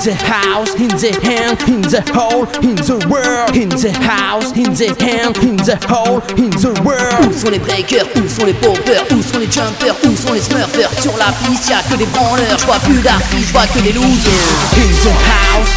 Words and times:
the 0.00 0.14
house, 0.14 0.72
in 0.80 0.88
the 0.88 1.12
hand, 1.20 1.60
in 1.68 1.82
the 1.82 2.00
hole, 2.16 2.48
in 2.64 2.74
the 2.88 2.96
world, 3.12 3.52
in 3.52 3.68
the 3.68 3.92
house, 4.00 4.48
in 4.56 4.72
the 4.72 4.88
hand, 4.96 5.36
in 5.44 5.56
the 5.60 5.76
hole, 5.92 6.24
in 6.40 6.48
the 6.56 6.72
world. 6.80 7.28
Où 7.28 7.32
sont 7.36 7.50
les 7.50 7.58
breakers 7.58 8.06
Où 8.16 8.26
sont 8.26 8.46
les 8.46 8.54
poppers 8.54 9.04
Où 9.12 9.22
sont 9.22 9.38
les 9.38 9.50
jumpers 9.50 9.94
Où 10.04 10.16
sont 10.16 10.32
les 10.32 10.40
smurfers 10.40 10.90
Sur 11.02 11.14
la 11.18 11.32
piste 11.44 11.68
y'a 11.68 11.82
que 11.82 11.96
des 11.96 12.06
branleurs 12.06 12.58
Je 12.58 12.64
vois 12.64 12.78
plus 12.78 13.00
d'artistes, 13.02 13.48
je 13.48 13.52
vois 13.52 13.66
que 13.66 13.80
des 13.80 13.92
losers 13.92 14.40
In 14.80 14.88
the 15.04 15.12
house, 15.28 15.68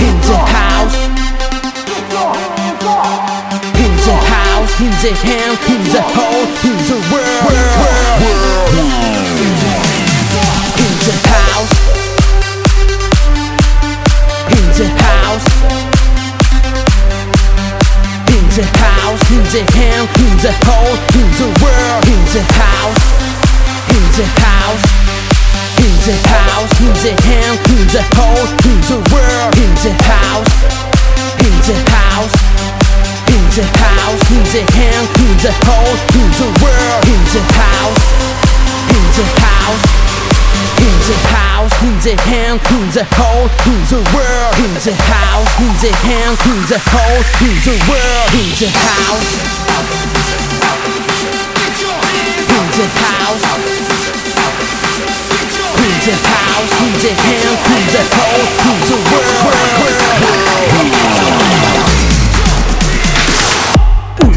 in 0.00 0.16
the 0.24 0.38
house, 0.56 0.96
in 3.76 3.92
the 4.06 4.16
house, 4.32 4.80
in 4.80 4.92
the 5.04 5.12
hand, 5.20 5.58
in 5.68 5.82
the 5.92 6.00
hole, 6.00 6.48
in 6.64 6.81
in 18.52 18.60
the 18.60 18.78
house, 18.78 19.30
in 19.30 19.42
the 19.48 19.64
hand, 19.72 20.08
in 20.20 20.36
the 20.44 20.52
hole, 20.66 20.96
in 21.16 21.28
the 21.40 21.48
world. 21.64 22.04
In 22.04 22.20
the 22.36 22.42
house, 22.60 23.00
in 23.88 24.04
the 24.12 24.26
house. 24.44 24.84
In 25.80 25.94
the 26.04 26.16
house, 26.28 26.72
in 26.80 26.92
the 27.00 27.12
hand, 27.24 27.56
in 27.72 27.86
the 27.88 28.02
hole, 28.12 28.46
in 28.68 28.78
the 28.90 28.98
world. 29.08 29.56
In 29.56 29.72
the 29.80 29.92
house, 30.04 30.52
in 31.40 31.54
the 31.64 31.76
house, 31.96 32.34
in 33.32 33.44
the 33.56 33.64
house, 33.80 34.20
in 34.28 34.44
the 34.52 34.62
hand, 34.76 35.06
in 35.16 35.34
the 35.40 35.52
hole, 35.64 35.96
in 36.12 36.28
the 36.36 36.48
world. 36.60 37.02
In 37.08 37.22
the 37.32 37.40
house, 37.56 37.61
in 42.04 42.16
the 42.16 42.22
hand, 42.22 42.60
in 42.70 42.90
the 42.90 43.04
hole, 43.14 43.48
in 43.70 43.80
the 43.86 44.02
world. 44.10 44.54
In 44.58 44.74
the 44.82 44.90
house, 45.06 45.46
in 45.62 45.70
the 45.78 45.94
hand, 46.02 46.34
in 46.50 46.58
the 46.66 46.82
hole, 46.90 47.22
in 47.46 47.54
the 47.62 47.78
world. 47.86 48.26
In 48.34 48.50
the 48.58 48.66
house, 48.74 49.14
in 49.14 49.22
the 52.74 52.90
house. 52.98 53.46
In 55.78 55.94
the 56.02 56.18
house, 56.26 56.74
in 56.82 56.90
the 56.98 57.14
hand, 57.22 57.54
in 57.70 57.86
the 57.94 58.02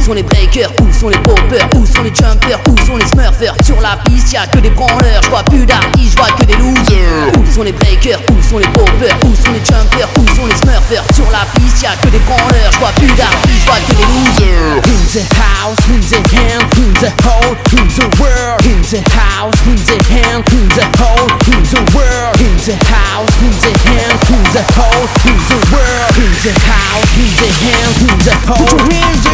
sont 0.05 0.13
les 0.13 0.23
breakers 0.23 0.71
Où 0.81 0.93
sont 0.93 1.09
les 1.09 1.17
poppers 1.17 1.67
Où 1.75 1.85
sont 1.85 2.03
les 2.03 2.13
jumpers 2.13 2.59
Où 2.69 2.85
sont 2.85 2.97
les 2.97 3.07
smurfers 3.07 3.55
Sur 3.65 3.81
la 3.81 3.97
piste 4.05 4.31
y'a 4.33 4.45
que 4.45 4.59
des 4.59 4.69
branleurs 4.69 5.21
Je 5.23 5.29
vois 5.29 5.43
plus 5.43 5.65
d'artistes, 5.65 6.11
je 6.11 6.17
vois 6.17 6.29
que 6.37 6.45
des 6.45 6.57
losers 6.57 7.31
Où 7.39 7.51
sont 7.51 7.63
les 7.63 7.71
breakers 7.71 8.19
Où 8.29 8.41
sont 8.47 8.59
les 8.59 8.67
poppers 8.67 9.17
Où 9.25 9.33
sont 9.33 9.51
les 9.51 9.65
jumpers 9.65 10.07
Où 10.19 10.25
sont 10.35 10.45
les 10.45 10.55
smurfers 10.57 11.03
Sur 11.15 11.25
la 11.31 11.41
piste 11.55 11.81
y'a 11.81 11.95
que 12.03 12.09
des 12.09 12.19
branleurs 12.19 12.71
Je 12.71 12.77
vois 12.77 12.93
plus 12.95 13.11
d'artistes, 13.17 13.61
je 13.61 13.65
vois 13.65 13.81
que 13.81 13.93
des 13.97 14.05
losers 14.13 14.81
In 14.85 15.01
the 15.09 15.25
house, 15.39 15.79
in 15.89 16.01
the 16.01 16.21
hand, 16.35 16.65
in 16.77 16.93
the 16.99 17.09
hole, 17.23 17.55
in 17.73 17.87
the 17.87 18.05
world. 18.19 18.59
In 18.65 18.81
the 18.83 19.01
house, 19.09 19.55
in 19.65 19.77
the 19.77 19.97
hand, 20.11 20.43
in 20.51 20.67
the 20.75 20.85
hole, 20.99 21.29
in 21.47 21.63
the 21.71 21.81
world. 21.95 22.35
In 22.41 22.57
the 22.61 22.75
house, 22.91 23.33
in 23.41 23.53
the 23.63 23.71
hand, 23.85 24.19
in 24.29 24.43
the 24.53 24.63
hole, 24.75 25.07
in 25.25 25.39
the 25.49 25.59
world. 25.71 26.11
In 26.19 26.33
the 26.43 26.53
house, 26.67 27.09
in 27.15 27.31
the 27.39 27.49
hand, 27.63 27.95
in 28.01 28.17
the 28.25 28.35
hole. 28.45 29.24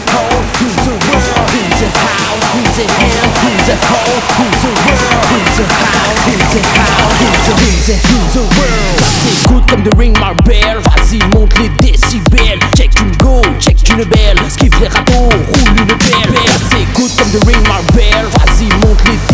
comme 9.68 9.82
The 9.82 9.96
Ring 9.96 10.14
My 10.18 10.34
Bell. 10.44 10.78
Vas-y 10.82 11.18
monte 11.28 11.56
les 11.58 11.68
décibels. 11.80 12.58
Check 12.76 12.90
une 13.00 13.14
go, 13.16 13.40
check 13.60 13.76
une 13.90 14.04
belle. 14.04 14.38
Esquive 14.46 14.72
les 14.80 14.88
râteaux, 14.88 15.28
roule 15.28 15.78
une 15.78 15.86
pelle 15.86 16.34
T'écoutes 16.70 17.14
comme 17.16 17.30
The 17.30 17.44
Ring 17.46 17.62
My 17.62 17.82
Bell. 17.94 18.26
Vas-y 18.32 18.68
monte 18.80 18.98
les 19.04 19.12
décibels 19.12 19.27